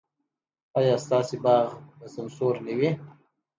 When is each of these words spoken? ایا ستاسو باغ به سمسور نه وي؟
ایا 0.77 0.95
ستاسو 1.05 1.35
باغ 1.43 1.67
به 1.97 2.07
سمسور 2.15 2.55
نه 2.65 2.73
وي؟ 2.77 2.89